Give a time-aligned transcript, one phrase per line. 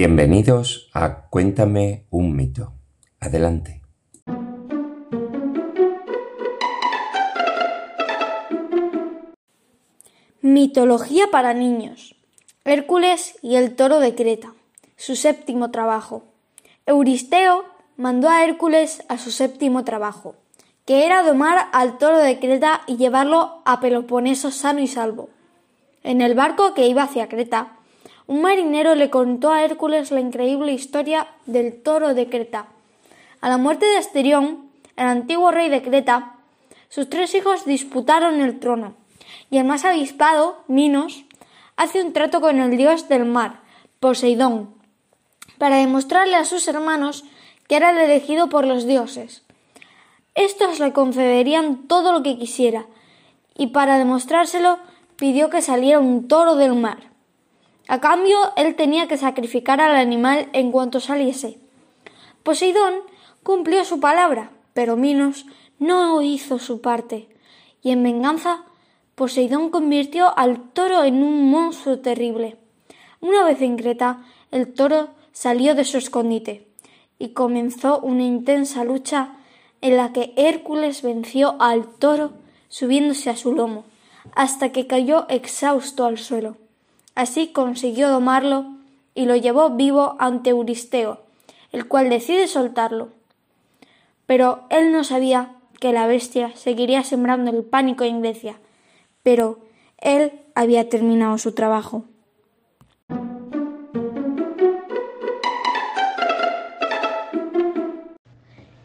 [0.00, 2.72] Bienvenidos a Cuéntame un mito.
[3.18, 3.82] Adelante.
[10.40, 12.14] Mitología para niños.
[12.64, 14.54] Hércules y el toro de Creta.
[14.94, 16.22] Su séptimo trabajo.
[16.86, 17.64] Euristeo
[17.96, 20.36] mandó a Hércules a su séptimo trabajo,
[20.86, 25.28] que era domar al toro de Creta y llevarlo a Peloponeso sano y salvo.
[26.04, 27.77] En el barco que iba hacia Creta,
[28.28, 32.66] un marinero le contó a Hércules la increíble historia del toro de Creta.
[33.40, 36.36] A la muerte de Asterión, el antiguo rey de Creta,
[36.90, 38.94] sus tres hijos disputaron el trono,
[39.50, 41.24] y el más avispado, Minos,
[41.76, 43.60] hace un trato con el dios del mar,
[43.98, 44.74] Poseidón,
[45.56, 47.24] para demostrarle a sus hermanos
[47.66, 49.42] que era el elegido por los dioses.
[50.34, 52.84] Estos le concederían todo lo que quisiera,
[53.56, 54.78] y para demostrárselo
[55.16, 57.08] pidió que saliera un toro del mar.
[57.88, 61.58] A cambio, él tenía que sacrificar al animal en cuanto saliese.
[62.42, 62.94] Poseidón
[63.42, 65.46] cumplió su palabra, pero Minos
[65.78, 67.28] no hizo su parte,
[67.82, 68.64] y en venganza
[69.14, 72.56] Poseidón convirtió al toro en un monstruo terrible.
[73.20, 76.68] Una vez en Creta, el toro salió de su escondite
[77.18, 79.34] y comenzó una intensa lucha
[79.80, 82.32] en la que Hércules venció al toro
[82.68, 83.86] subiéndose a su lomo,
[84.34, 86.56] hasta que cayó exhausto al suelo.
[87.18, 88.64] Así consiguió domarlo
[89.12, 91.18] y lo llevó vivo ante Euristeo,
[91.72, 93.08] el cual decide soltarlo.
[94.26, 98.60] Pero él no sabía que la bestia seguiría sembrando el pánico en Grecia,
[99.24, 99.58] pero
[99.96, 102.04] él había terminado su trabajo.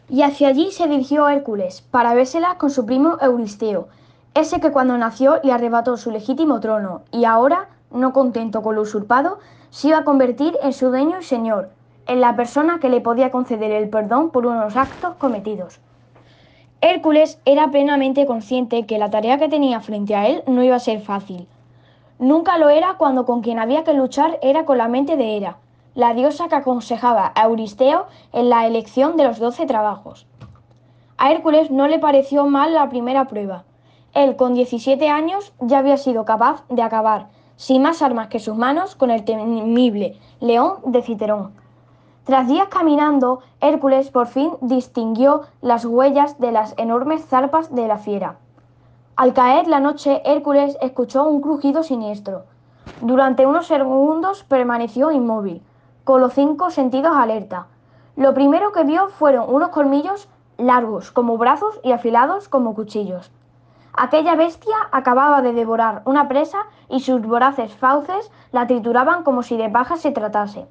[0.08, 3.86] Y hacia allí se dirigió Hércules, para vérsela con su primo Euristeo,
[4.34, 8.82] ese que cuando nació le arrebató su legítimo trono, y ahora, no contento con lo
[8.82, 9.38] usurpado,
[9.70, 11.70] se iba a convertir en su dueño y señor,
[12.06, 15.80] en la persona que le podía conceder el perdón por unos actos cometidos.
[16.80, 20.80] Hércules era plenamente consciente que la tarea que tenía frente a él no iba a
[20.80, 21.48] ser fácil.
[22.18, 25.56] Nunca lo era cuando con quien había que luchar era con la mente de Hera,
[25.94, 30.26] la diosa que aconsejaba a Euristeo en la elección de los doce trabajos.
[31.16, 33.64] A Hércules no le pareció mal la primera prueba.
[34.12, 38.56] Él, con 17 años, ya había sido capaz de acabar, sin más armas que sus
[38.56, 41.52] manos, con el temible león de Citerón.
[42.24, 47.98] Tras días caminando, Hércules por fin distinguió las huellas de las enormes zarpas de la
[47.98, 48.38] fiera.
[49.16, 52.44] Al caer la noche, Hércules escuchó un crujido siniestro.
[53.00, 55.62] Durante unos segundos permaneció inmóvil,
[56.04, 57.66] con los cinco sentidos alerta.
[58.16, 63.30] Lo primero que vio fueron unos colmillos largos como brazos y afilados como cuchillos.
[63.96, 69.56] Aquella bestia acababa de devorar una presa y sus voraces fauces la trituraban como si
[69.56, 70.66] de paja se tratase.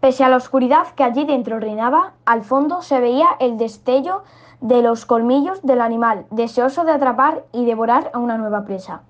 [0.00, 4.24] Pese a la oscuridad que allí dentro reinaba, al fondo se veía el destello
[4.60, 9.02] de los colmillos del animal, deseoso de atrapar y devorar a una nueva presa.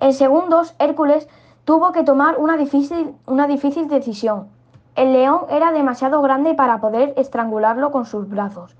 [0.00, 1.28] En segundos, Hércules
[1.64, 4.48] tuvo que tomar una difícil, una difícil decisión.
[4.94, 8.74] El león era demasiado grande para poder estrangularlo con sus brazos.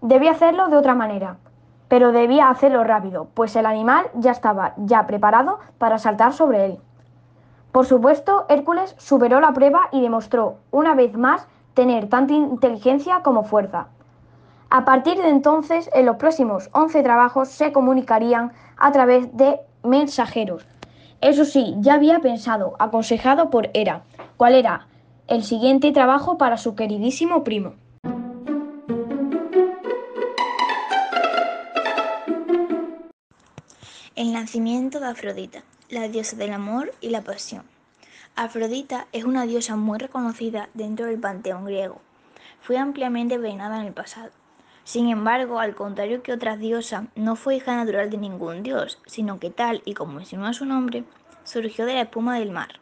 [0.00, 1.36] Debía hacerlo de otra manera,
[1.90, 6.78] pero debía hacerlo rápido, pues el animal ya estaba ya preparado para saltar sobre él.
[7.72, 13.42] Por supuesto, Hércules superó la prueba y demostró, una vez más, tener tanta inteligencia como
[13.42, 13.88] fuerza.
[14.70, 20.64] A partir de entonces, en los próximos 11 trabajos se comunicarían a través de mensajeros,
[21.20, 24.04] eso sí, ya había pensado, aconsejado por Hera,
[24.36, 24.86] cuál era
[25.26, 27.74] el siguiente trabajo para su queridísimo primo.
[34.20, 37.62] El nacimiento de Afrodita, la diosa del amor y la pasión.
[38.36, 42.02] Afrodita es una diosa muy reconocida dentro del panteón griego.
[42.60, 44.28] Fue ampliamente venerada en el pasado.
[44.84, 49.40] Sin embargo, al contrario que otras diosas, no fue hija natural de ningún dios, sino
[49.40, 51.04] que tal y como insinúa su nombre,
[51.44, 52.78] surgió de la espuma del mar.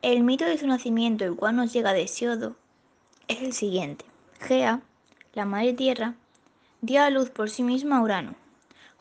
[0.00, 2.54] El mito de su nacimiento, el cual nos llega de Siodo,
[3.26, 4.04] es el siguiente.
[4.38, 4.80] Gea,
[5.32, 6.14] la madre tierra,
[6.82, 8.39] dio a luz por sí misma a Urano.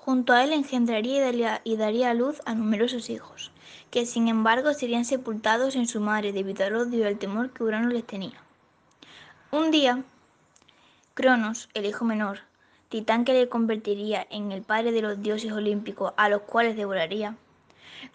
[0.09, 3.51] Junto a él engendraría y daría, a luz a numerosos hijos,
[3.91, 7.63] que sin embargo serían sepultados en su madre debido al odio y al temor que
[7.63, 8.41] Urano les tenía.
[9.51, 10.01] Un día,
[11.13, 12.39] Cronos, el hijo menor,
[12.89, 17.35] titán que le convertiría en el padre de los dioses olímpicos a los cuales devoraría,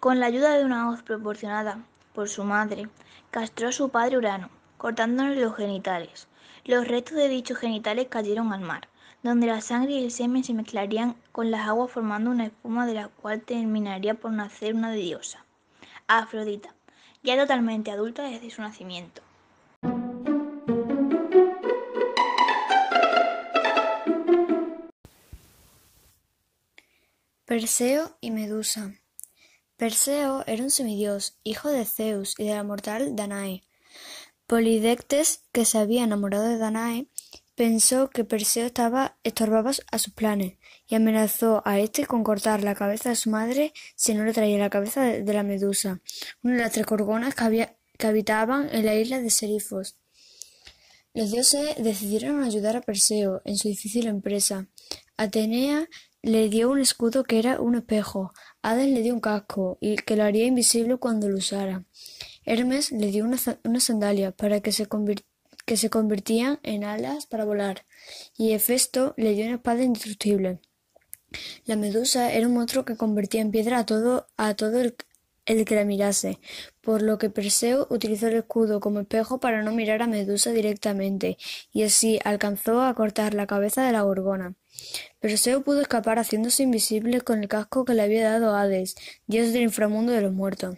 [0.01, 1.79] con la ayuda de una hoz proporcionada
[2.13, 2.89] por su madre,
[3.31, 6.27] castró a su padre Urano, cortándole los genitales.
[6.65, 8.89] Los restos de dichos genitales cayeron al mar,
[9.25, 12.93] donde la sangre y el semen se mezclarían con las aguas formando una espuma de
[12.93, 15.43] la cual terminaría por nacer una diosa,
[16.07, 16.75] Afrodita,
[17.23, 19.21] ya totalmente adulta desde su nacimiento.
[27.45, 28.93] Perseo y Medusa
[29.77, 33.63] Perseo era un semidios, hijo de Zeus y de la mortal Danae.
[34.47, 37.07] Polidectes, que se había enamorado de Danae,
[37.55, 40.57] pensó que Perseo estaba estorbaba a sus planes
[40.87, 44.57] y amenazó a éste con cortar la cabeza de su madre si no le traía
[44.57, 46.01] la cabeza de, la Medusa,
[46.43, 49.95] una de las tres gorgonas que, habitaban en la isla de Serifos.
[51.13, 54.67] Los dioses decidieron ayudar a Perseo en su difícil empresa.
[55.15, 55.87] Atenea
[56.21, 60.17] le dio un escudo que era un espejo, Hades le dio un casco y que
[60.17, 61.85] lo haría invisible cuando lo usara.
[62.43, 64.87] Hermes le dio una, una sandalia para que se,
[65.65, 67.85] que se convertían en alas para volar,
[68.37, 70.59] y Hefesto le dio una espada indestructible.
[71.65, 74.95] La medusa era un monstruo que convertía en piedra a todo, a todo el,
[75.45, 76.39] el que la mirase,
[76.81, 81.37] por lo que Perseo utilizó el escudo como espejo para no mirar a Medusa directamente,
[81.73, 84.55] y así alcanzó a cortar la cabeza de la gorgona.
[85.19, 88.95] Perseo pudo escapar haciéndose invisible con el casco que le había dado Hades,
[89.27, 90.77] dios del inframundo de los muertos.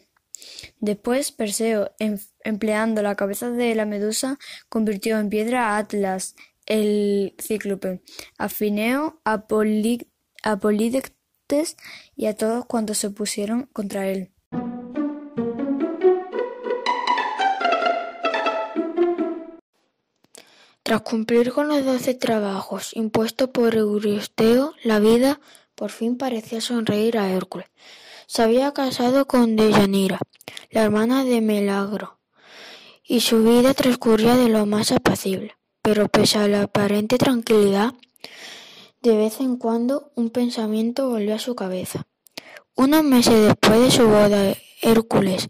[0.79, 4.37] Después, Perseo, em, empleando la cabeza de la medusa,
[4.69, 6.35] convirtió en piedra a Atlas,
[6.65, 8.01] el cíclope,
[8.37, 11.77] a Fineo, a, Polidectes
[12.15, 14.31] y a todos cuantos se pusieron contra él.
[20.83, 25.41] Tras cumplir con los doce trabajos impuestos por Euristeo, la vida
[25.75, 27.67] por fin parecía sonreír a Hércules.
[28.27, 30.19] Se había casado con Deyanira,
[30.69, 32.19] la hermana de Melagro,
[33.01, 35.55] y su vida transcurría de lo más apacible.
[35.81, 37.93] Pero pese a la aparente tranquilidad,
[39.01, 42.05] de vez en cuando un pensamiento volvió a su cabeza.
[42.75, 45.49] Unos meses después de su boda, Hércules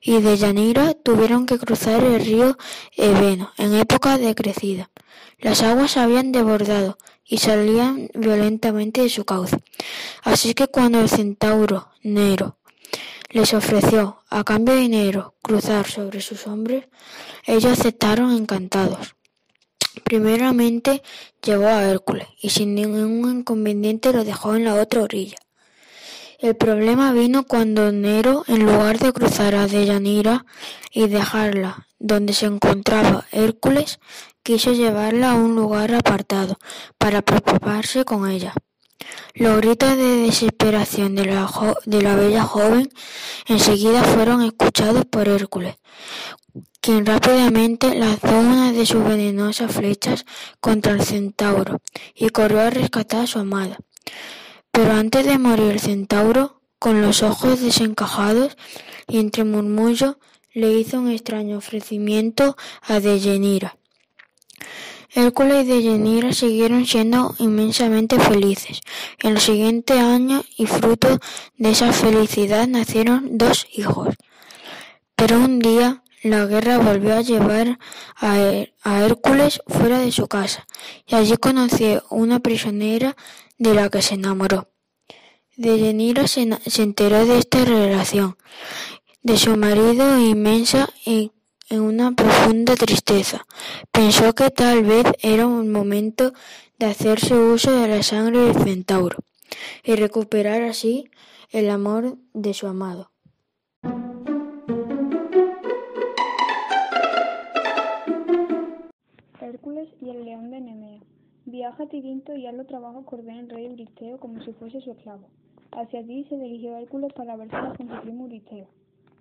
[0.00, 2.56] y Deyanira tuvieron que cruzar el río
[2.96, 4.90] Ebeno en época de crecida.
[5.38, 9.56] Las aguas habían desbordado y salían violentamente de su cauce.
[10.22, 12.58] Así que cuando el centauro Nero
[13.30, 16.86] les ofreció, a cambio de dinero, cruzar sobre sus hombres,
[17.44, 19.14] ellos aceptaron encantados.
[20.02, 21.02] Primeramente
[21.42, 25.36] llevó a Hércules y sin ningún inconveniente lo dejó en la otra orilla.
[26.38, 30.46] El problema vino cuando Nero, en lugar de cruzar a Deyanira
[30.92, 33.98] y dejarla donde se encontraba Hércules,
[34.44, 36.56] quiso llevarla a un lugar apartado
[36.96, 38.54] para preocuparse con ella.
[39.34, 41.50] Los gritos de desesperación de la,
[41.86, 42.88] de la bella joven
[43.48, 45.74] enseguida fueron escuchados por Hércules,
[46.80, 50.24] quien rápidamente lanzó una de sus venenosas flechas
[50.60, 51.80] contra el centauro
[52.14, 53.78] y corrió a rescatar a su amada.
[54.78, 58.56] Pero antes de morir el centauro, con los ojos desencajados
[59.08, 60.18] y entre murmullos,
[60.52, 63.76] le hizo un extraño ofrecimiento a Deyanira.
[65.12, 68.80] Hércules y Deyanira siguieron siendo inmensamente felices.
[69.18, 71.18] En los siguientes años y fruto
[71.56, 74.14] de esa felicidad nacieron dos hijos.
[75.16, 77.80] Pero un día la guerra volvió a llevar
[78.16, 78.38] a,
[79.02, 80.66] Hércules fuera de su casa
[81.06, 83.16] y allí conoció una prisionera
[83.58, 84.68] de la que se enamoró.
[85.56, 88.36] Deyanira se, se enteró de esta relación
[89.22, 91.32] de su marido inmensa y
[91.68, 93.46] en una profunda tristeza.
[93.92, 96.32] Pensó que tal vez era un momento
[96.78, 99.18] de hacerse uso de la sangre del centauro
[99.82, 101.10] y recuperar así
[101.50, 103.10] el amor de su amado.
[109.40, 111.17] Hércules y el león de Nemea.
[111.50, 115.28] Viaja a Tirinto y hazlo trabajo ordena el rey Euristeo como si fuese su esclavo.
[115.72, 118.66] Hacia ti se dirigió Hércules para versela con su primo Euristeo.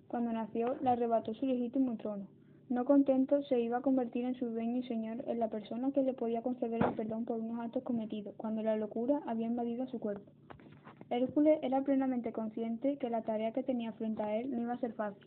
[0.10, 2.28] Cuando nació, le arrebató su legítimo trono.
[2.68, 6.04] No contento, se iba a convertir en su dueño y señor, en la persona que
[6.04, 9.98] le podía conceder el perdón por unos actos cometidos, cuando la locura había invadido su
[9.98, 10.30] cuerpo.
[11.10, 14.80] Hércules era plenamente consciente que la tarea que tenía frente a él no iba a
[14.80, 15.26] ser fácil.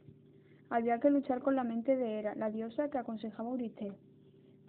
[0.69, 3.95] Había que luchar con la mente de Hera, la diosa que aconsejaba a Euristeo.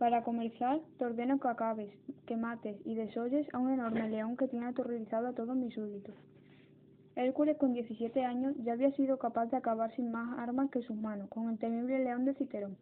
[0.02, 1.94] Para comenzar, te ordeno que acabes,
[2.26, 6.16] que mates y desolles a un enorme león que tiene aterrorizado a todos mis súbditos.
[7.16, 10.98] Hércules, con 17 años, ya había sido capaz de acabar sin más armas que sus
[10.98, 12.78] manos, con el temible león de Citerón.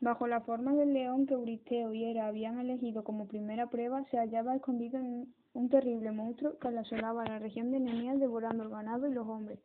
[0.00, 4.18] Bajo la forma del león que Euristeo y Hera habían elegido como primera prueba, se
[4.18, 9.08] hallaba escondido en un terrible monstruo que asolaba la región de Nemea devorando el ganado
[9.08, 9.58] y los hombres,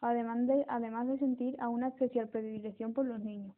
[0.00, 3.54] además de, además de sentir a una especial predilección por los niños.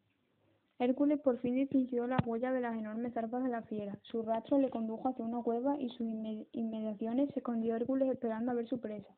[0.78, 3.98] Hércules por fin distinguió la huella de las enormes zarpas de la fiera.
[4.02, 6.06] Su rastro le condujo hacia una cueva y sus
[6.52, 9.14] inmediaciones se escondió Hércules esperando a ver su presa.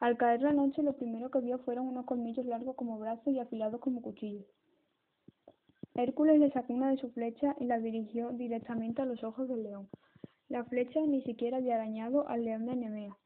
[0.00, 3.38] Al caer la noche, lo primero que vio fueron unos colmillos largos como brazos y
[3.38, 4.44] afilados como cuchillos.
[5.94, 9.62] Hércules le sacó una de sus flechas y la dirigió directamente a los ojos del
[9.62, 9.88] león.
[10.48, 13.16] La flecha ni siquiera había dañado al león de Nemea.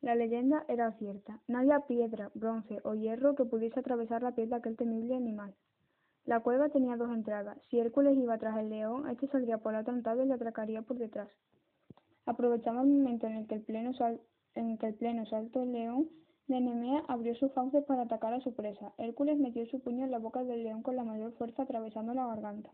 [0.00, 1.40] La leyenda era cierta.
[1.48, 5.54] No había piedra, bronce o hierro que pudiese atravesar la piel de aquel temible animal.
[6.30, 7.58] La cueva tenía dos entradas.
[7.68, 11.28] Si Hércules iba tras el león, este saldría por la y le atracaría por detrás.
[12.24, 13.90] Aprovechando el momento en el que el pleno,
[14.54, 16.08] en el pleno salto el león,
[16.46, 18.92] de Nemea abrió sus fauces para atacar a su presa.
[18.96, 22.28] Hércules metió su puño en la boca del león con la mayor fuerza, atravesando la
[22.28, 22.70] garganta.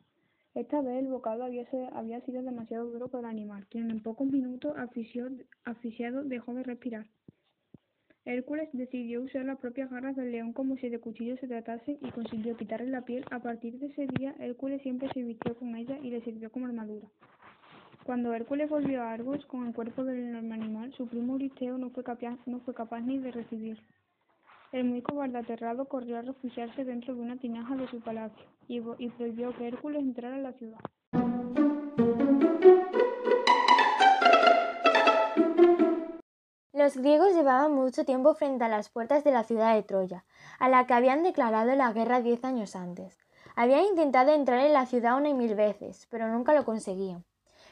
[0.52, 4.26] Esta vez el bocado había, había sido demasiado duro para el animal, quien en pocos
[4.26, 7.06] minutos, asfixiado, dejó de respirar.
[8.26, 12.10] Hércules decidió usar las propias garras del león como si de cuchillo se tratase y
[12.10, 13.24] consiguió quitarle la piel.
[13.30, 16.66] A partir de ese día, Hércules siempre se vistió con ella y le sirvió como
[16.66, 17.06] armadura.
[18.04, 21.90] Cuando Hércules volvió a Argos con el cuerpo del enorme animal, su primo Euristeo no
[21.90, 23.82] fue capaz, ni de recibirlo.
[24.72, 28.78] El muy cobarde aterrado corrió a refugiarse dentro de una tinaja de su palacio y,
[28.98, 30.80] y prohibió que Hércules entrara en la ciudad.
[36.86, 40.24] Los griegos llevaban mucho tiempo frente a las puertas de la ciudad de Troya,
[40.60, 43.18] a la que habían declarado la guerra diez años antes.
[43.56, 47.24] Habían intentado entrar en la ciudad una y mil veces, pero nunca lo conseguían.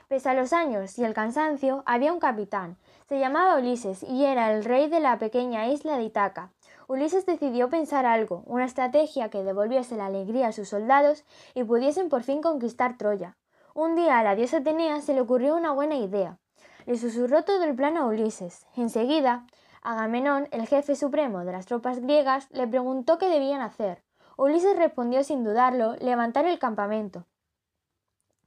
[0.09, 2.76] Pese a los años y el cansancio, había un capitán.
[3.09, 6.50] Se llamaba Ulises y era el rey de la pequeña isla de Itaca.
[6.88, 11.23] Ulises decidió pensar algo, una estrategia que devolviese la alegría a sus soldados
[11.54, 13.37] y pudiesen por fin conquistar Troya.
[13.75, 16.40] Un día a la diosa Atenea se le ocurrió una buena idea.
[16.87, 18.67] Le susurró todo el plan a Ulises.
[18.76, 19.47] Enseguida,
[19.83, 24.03] Agamenón, el jefe supremo de las tropas griegas, le preguntó qué debían hacer.
[24.37, 27.26] Ulises respondió sin dudarlo, levantar el campamento.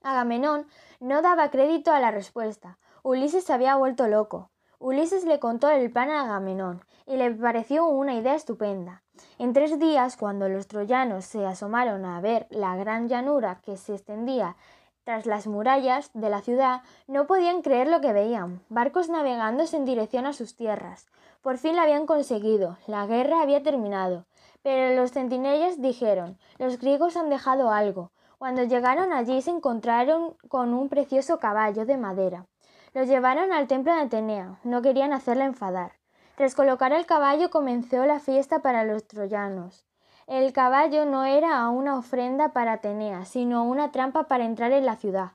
[0.04, 0.68] Agamenón
[1.00, 2.78] no daba crédito a la respuesta.
[3.04, 4.52] Ulises se había vuelto loco.
[4.80, 9.04] Ulises le contó el plan a Agamenón y le pareció una idea estupenda.
[9.40, 13.96] En tres días, cuando los troyanos se asomaron a ver la gran llanura que se
[13.96, 14.56] extendía
[15.08, 18.62] tras las murallas de la ciudad, no podían creer lo que veían.
[18.68, 21.08] Barcos navegándose en dirección a sus tierras.
[21.42, 22.78] Por fin la habían conseguido.
[22.88, 24.26] La guerra había terminado.
[24.64, 28.12] Pero los centinelas dijeron los griegos han dejado algo.
[28.38, 32.46] Cuando llegaron allí se encontraron con un precioso caballo de madera.
[32.94, 34.60] Lo llevaron al templo de Atenea.
[34.66, 35.94] No querían hacerla enfadar.
[36.36, 39.87] Tras colocar el caballo comenzó la fiesta para los troyanos.
[40.28, 44.98] El caballo no era una ofrenda para Atenea, sino una trampa para entrar en la
[44.98, 45.32] ciudad.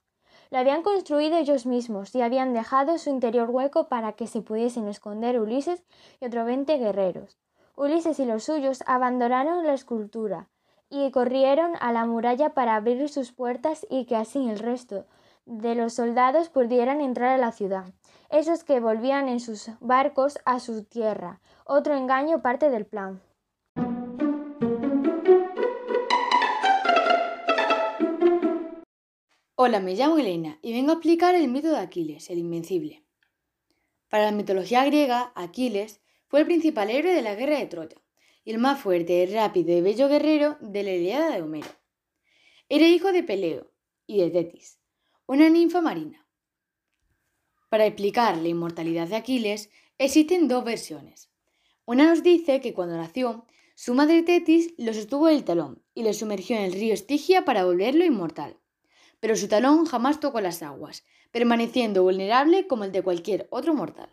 [0.51, 4.89] Lo habían construido ellos mismos y habían dejado su interior hueco para que se pudiesen
[4.89, 5.83] esconder Ulises
[6.21, 7.39] y otros veinte guerreros.
[7.75, 10.51] Ulises y los suyos abandonaron la escultura,
[10.91, 15.07] y corrieron a la muralla para abrir sus puertas y que así el resto
[15.47, 17.87] de los soldados pudieran entrar a la ciudad,
[18.29, 21.41] esos que volvían en sus barcos a su tierra.
[21.65, 23.23] Otro engaño parte del plan.
[29.55, 33.05] Hola, me llamo Elena y vengo a explicar el mito de Aquiles, el invencible.
[34.09, 38.03] Para la mitología griega, Aquiles fue el principal héroe de la guerra de Troya
[38.45, 41.69] y el más fuerte, rápido y bello guerrero de la Iliada de Homero.
[42.71, 43.71] Era hijo de Peleo
[44.07, 44.79] y de Tetis,
[45.27, 46.27] una ninfa marina.
[47.69, 49.69] Para explicar la inmortalidad de Aquiles
[49.99, 51.31] existen dos versiones.
[51.85, 53.45] Una nos dice que cuando nació,
[53.75, 57.67] su madre Tetis lo sostuvo del talón y lo sumergió en el río Estigia para
[57.67, 58.62] volverlo inmortal.
[59.23, 64.13] Pero su talón jamás tocó las aguas, permaneciendo vulnerable como el de cualquier otro mortal.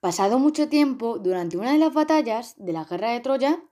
[0.00, 3.62] Pasado mucho tiempo, durante una de las batallas de la guerra de Troya,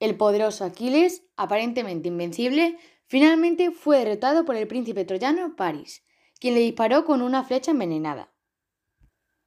[0.00, 2.76] el poderoso Aquiles, aparentemente invencible,
[3.06, 6.02] finalmente fue derrotado por el príncipe troyano Paris,
[6.40, 8.32] quien le disparó con una flecha envenenada.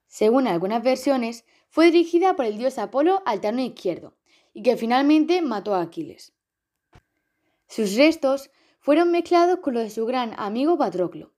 [0.08, 4.16] Según algunas versiones, fue dirigida por el dios Apolo al terno izquierdo,
[4.54, 6.32] y que finalmente mató a Aquiles.
[7.68, 8.50] Sus restos
[8.82, 11.32] fueron mezclados con los de su gran amigo Patroclo,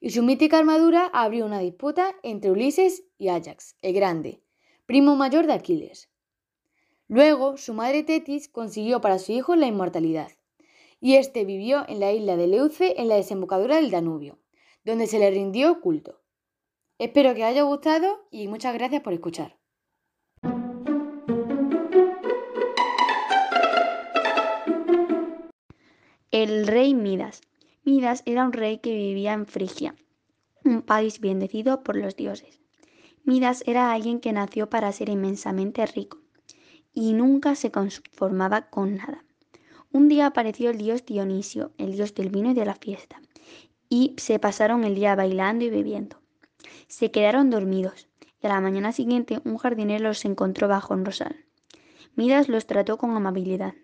[0.00, 4.42] y su mítica armadura abrió una disputa entre Ulises y Ajax, el Grande,
[4.86, 6.10] primo mayor de Aquiles.
[7.08, 10.30] Luego, su madre Tetis consiguió para su hijo la inmortalidad,
[11.00, 14.38] y éste vivió en la isla de Leuce en la desembocadura del Danubio,
[14.84, 16.20] donde se le rindió culto.
[16.98, 19.59] Espero que os haya gustado y muchas gracias por escuchar.
[26.32, 27.40] El rey Midas.
[27.82, 29.96] Midas era un rey que vivía en Frigia,
[30.64, 32.60] un país bendecido por los dioses.
[33.24, 36.18] Midas era alguien que nació para ser inmensamente rico
[36.92, 39.24] y nunca se conformaba con nada.
[39.90, 43.20] Un día apareció el dios Dionisio, el dios del vino y de la fiesta,
[43.88, 46.20] y se pasaron el día bailando y bebiendo.
[46.86, 48.06] Se quedaron dormidos.
[48.40, 51.44] y a la mañana siguiente un jardinero los encontró bajo un rosal.
[52.14, 53.74] Midas los trató con amabilidad.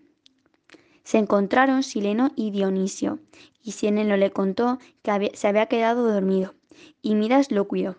[1.06, 3.20] Se encontraron Sileno y Dionisio,
[3.62, 6.56] y Sileno le contó que se había quedado dormido,
[7.00, 7.94] y Midas lo cuidó.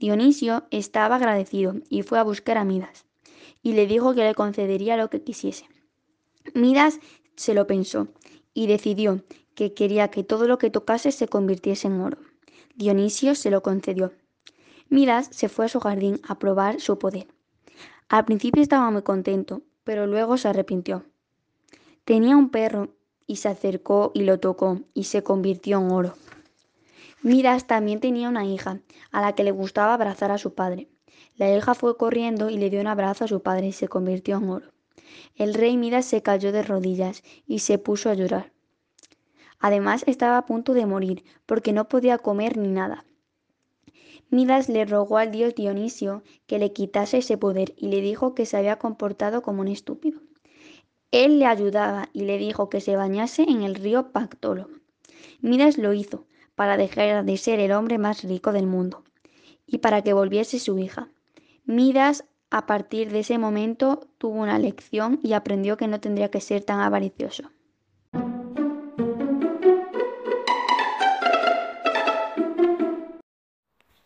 [0.00, 3.06] Dionisio estaba agradecido y fue a buscar a Midas,
[3.62, 5.66] y le dijo que le concedería lo que quisiese.
[6.52, 6.98] Midas
[7.36, 8.08] se lo pensó
[8.54, 9.22] y decidió
[9.54, 12.18] que quería que todo lo que tocase se convirtiese en oro.
[12.74, 14.12] Dionisio se lo concedió.
[14.88, 17.28] Midas se fue a su jardín a probar su poder.
[18.08, 21.06] Al principio estaba muy contento, pero luego se arrepintió.
[22.06, 22.94] Tenía un perro
[23.26, 26.14] y se acercó y lo tocó y se convirtió en oro.
[27.22, 30.88] Midas también tenía una hija, a la que le gustaba abrazar a su padre.
[31.34, 34.36] La hija fue corriendo y le dio un abrazo a su padre y se convirtió
[34.36, 34.72] en oro.
[35.34, 38.52] El rey Midas se cayó de rodillas y se puso a llorar.
[39.58, 43.04] Además estaba a punto de morir, porque no podía comer ni nada.
[44.30, 48.46] Midas le rogó al dios Dionisio que le quitase ese poder y le dijo que
[48.46, 50.20] se había comportado como un estúpido.
[51.18, 54.68] Él le ayudaba y le dijo que se bañase en el río Pactolo.
[55.40, 59.02] Midas lo hizo para dejar de ser el hombre más rico del mundo
[59.66, 61.08] y para que volviese su hija.
[61.64, 66.42] Midas a partir de ese momento tuvo una lección y aprendió que no tendría que
[66.42, 67.50] ser tan avaricioso.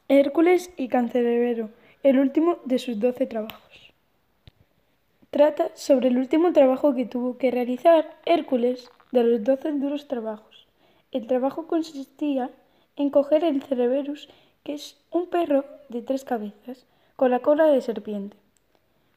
[0.07, 1.71] Hércules y Cancerbero,
[2.05, 3.70] el último de sus doce trabajos.
[5.31, 10.67] Trata sobre el último trabajo que tuvo que realizar Hércules de los doce duros trabajos.
[11.13, 12.51] El trabajo consistía
[12.97, 14.29] en coger el Cereberus,
[14.65, 16.85] que es un perro de tres cabezas,
[17.15, 18.37] con la cola de serpiente,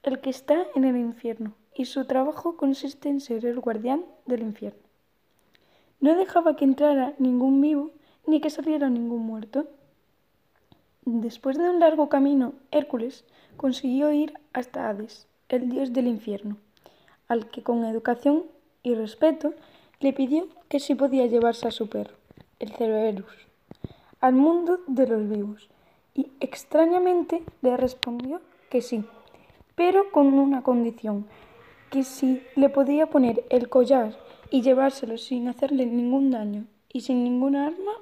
[0.04, 4.44] el que está en el infierno, y su trabajo consiste en ser el guardián del
[4.44, 4.84] infierno.
[6.00, 7.90] No dejaba que entrara ningún vivo
[8.28, 9.66] ni que saliera ningún muerto.
[11.06, 13.26] Después de un largo camino, Hércules
[13.58, 16.58] consiguió ir hasta Hades, el dios del infierno,
[17.28, 18.46] al que con educación
[18.84, 19.54] y respeto
[20.00, 22.16] le pidió que si podía llevarse a su perro,
[22.60, 23.48] el Cerberus,
[24.20, 25.70] al mundo de los vivos,
[26.14, 29.04] y extrañamente le respondió que sí,
[29.76, 31.26] pero con una condición,
[31.90, 34.18] que si le podía poner el collar
[34.50, 37.94] y llevárselo sin hacerle ningún daño y sin ninguna arma,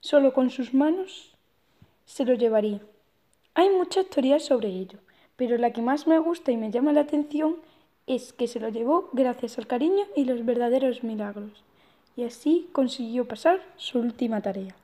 [0.00, 1.36] solo con sus manos
[2.04, 2.80] se lo llevaría.
[3.54, 4.98] Hay muchas teorías sobre ello,
[5.38, 7.56] pero la que más me gusta y me llama la atención
[8.08, 11.62] es que se lo llevó gracias al cariño y los verdaderos milagros,
[12.16, 14.74] y así consiguió pasar su última tarea.